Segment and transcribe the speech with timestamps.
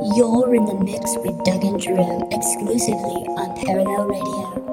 [0.00, 4.67] You're in the mix with Doug and Jerome exclusively on Parallel Radio.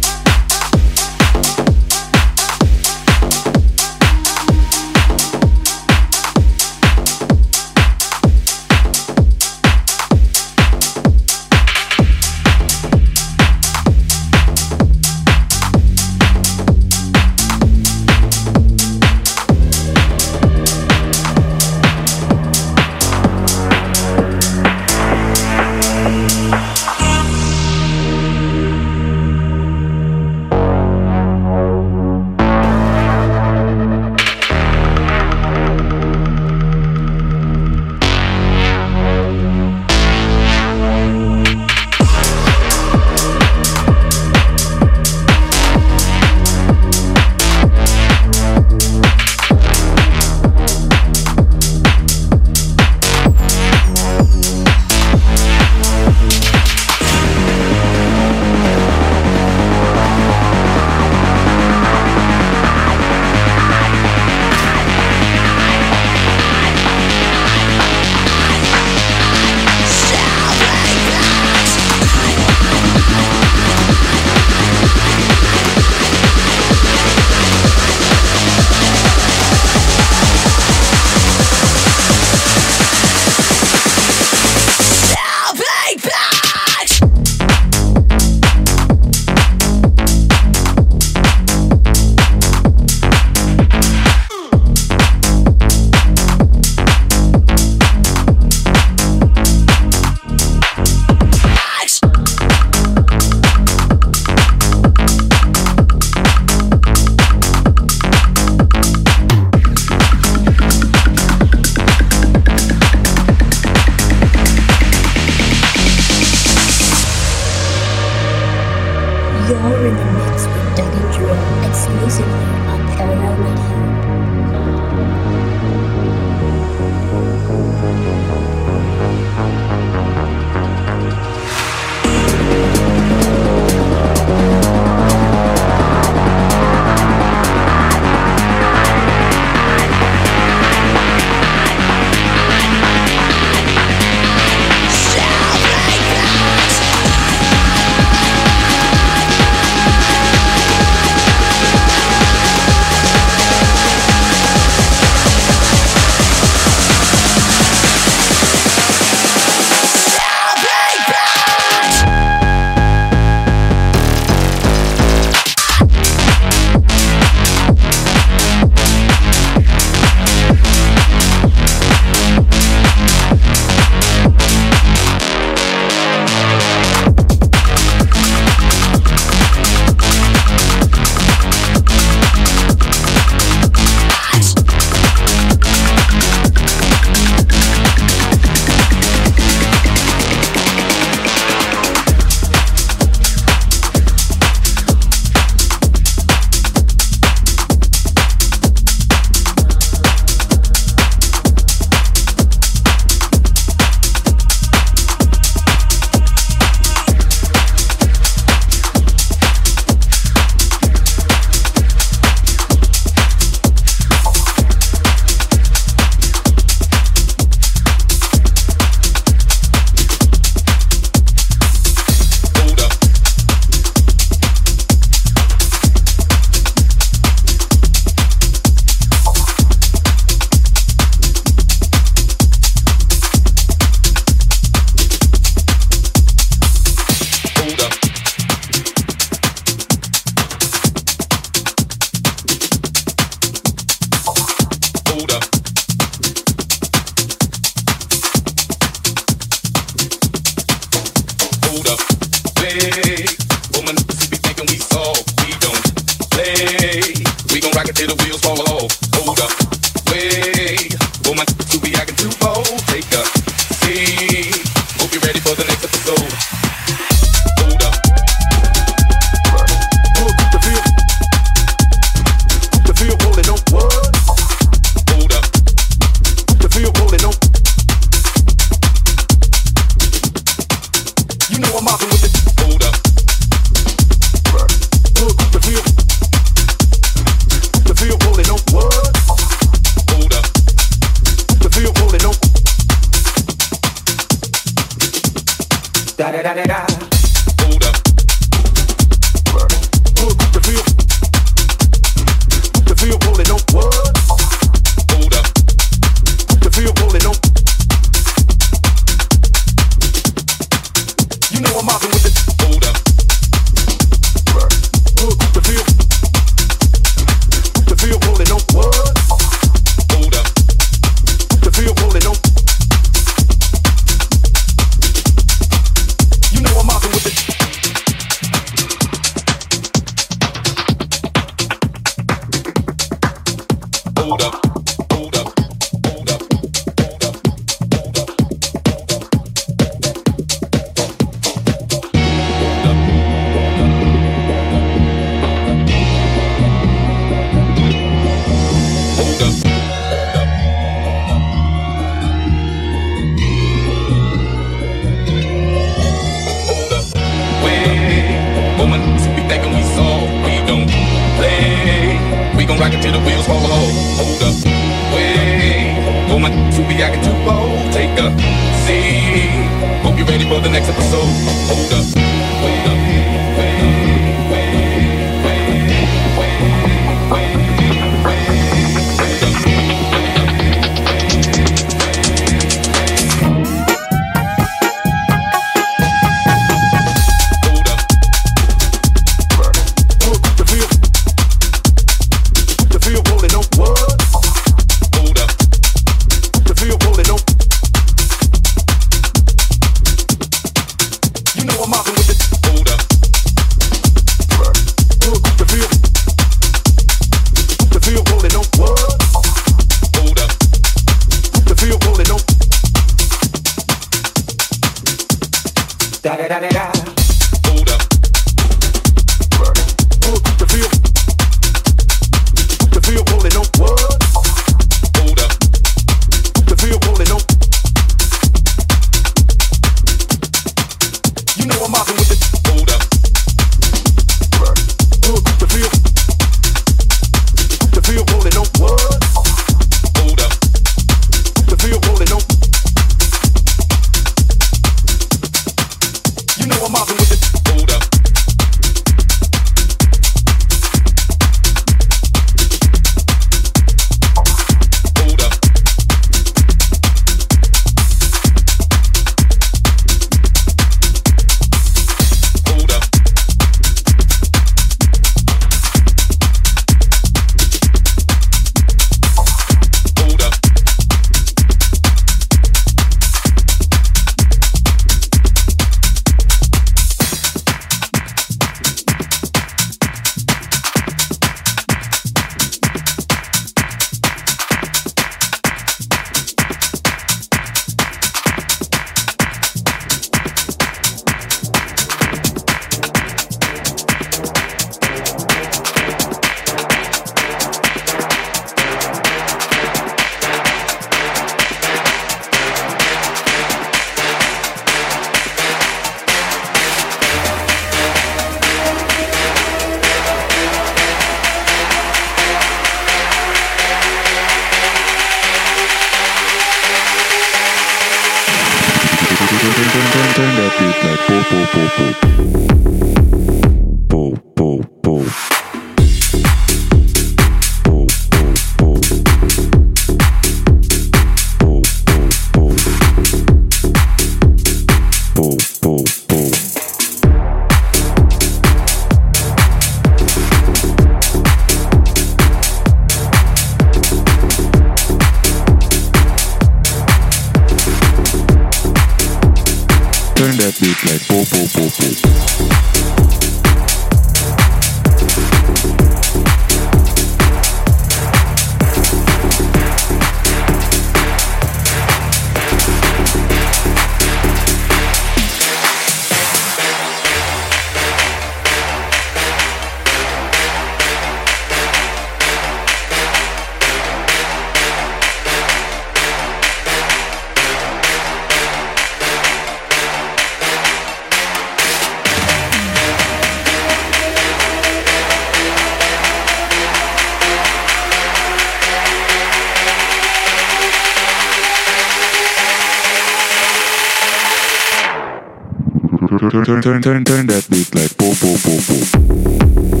[596.65, 600.00] turn turn turn turn turn that beat like boom boom boom boom.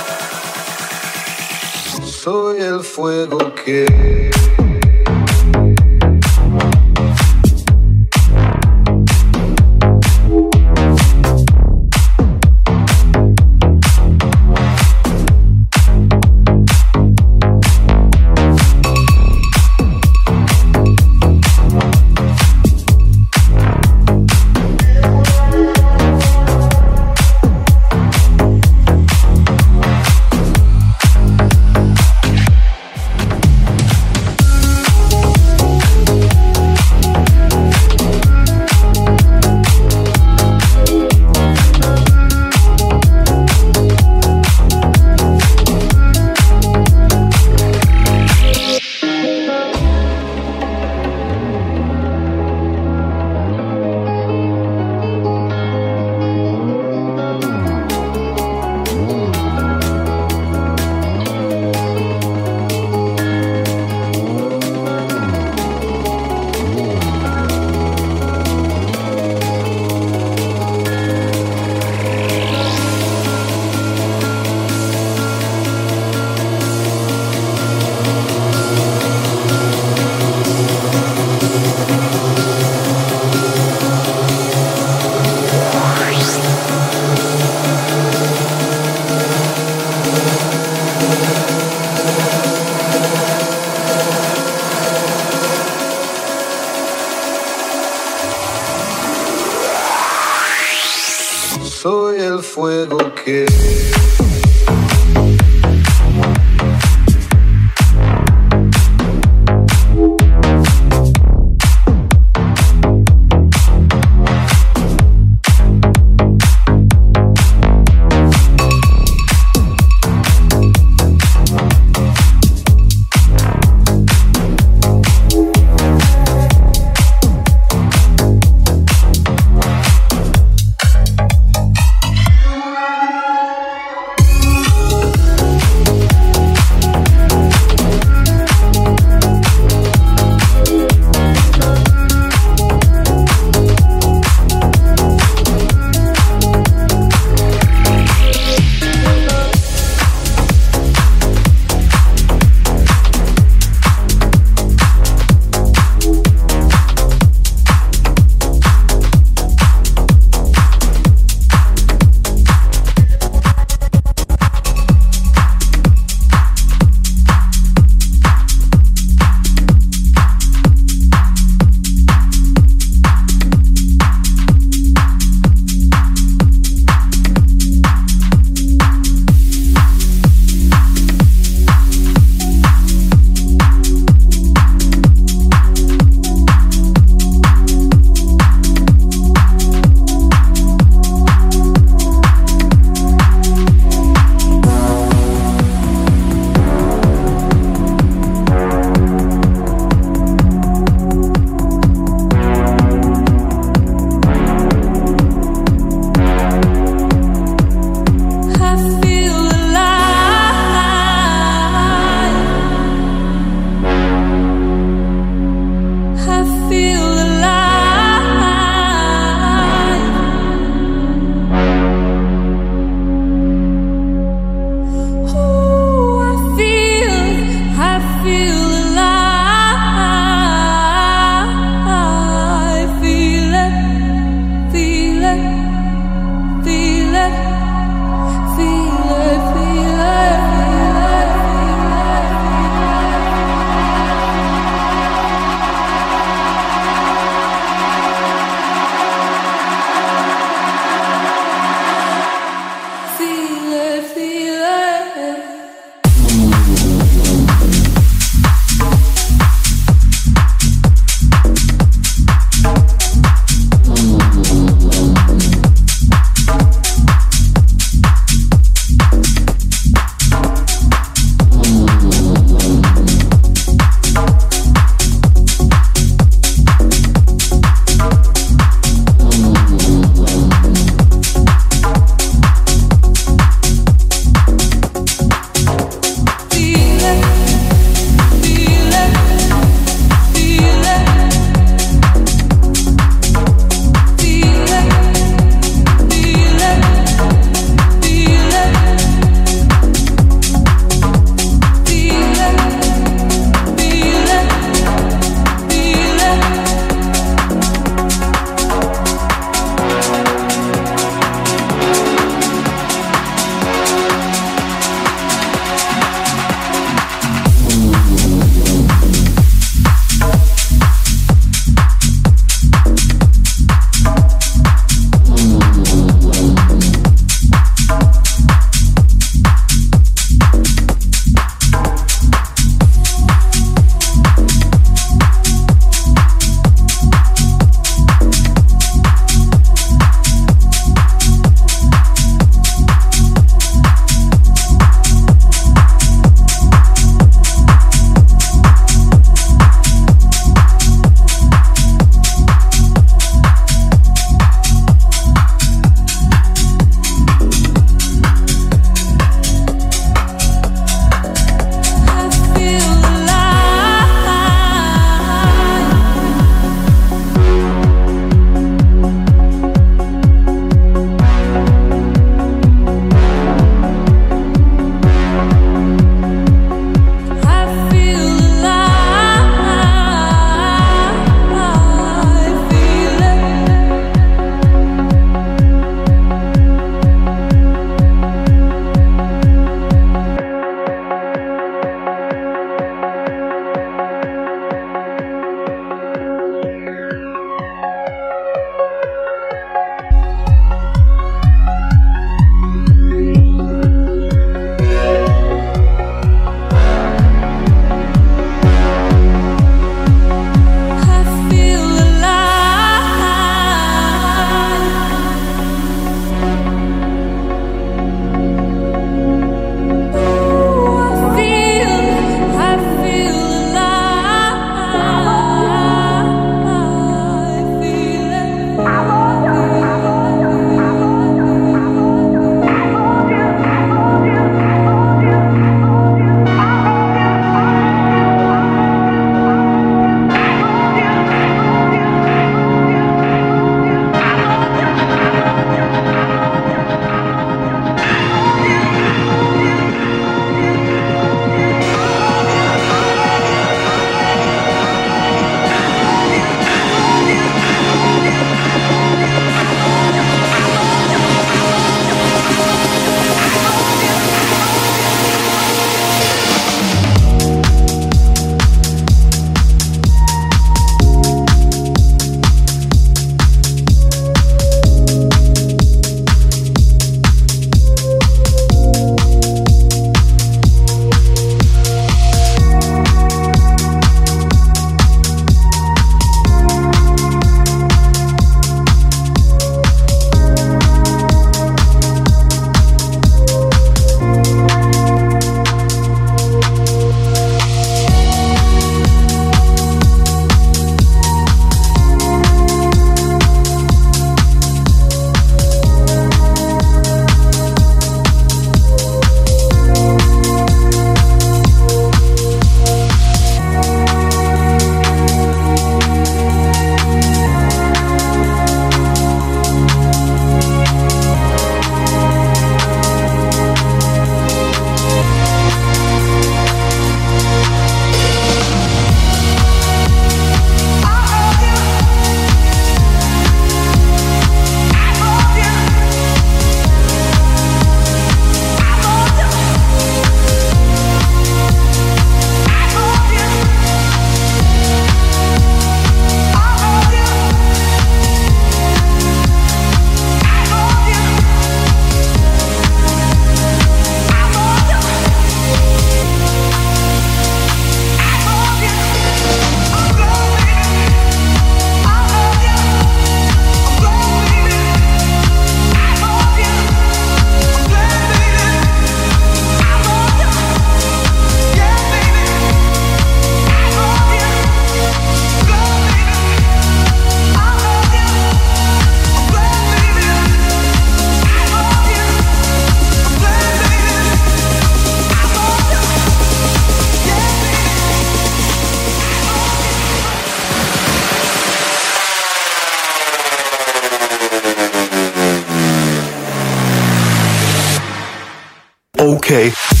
[599.51, 600.00] Okay.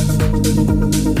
[0.53, 1.20] thank you